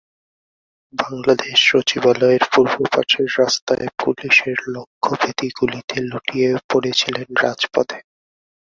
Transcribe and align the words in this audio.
বাংলাদেশ 0.93 1.55
সচিবালয়ের 1.69 2.43
পূর্ব 2.53 2.75
পাশের 2.93 3.27
রাস্তায় 3.39 3.87
পুলিশের 3.99 4.57
লক্ষ্যভেদী 4.67 5.47
গুলিতে 5.59 5.97
লুটিয়ে 6.01 6.49
পড়েছিলেন 6.69 7.27
রাজপথে। 7.43 7.99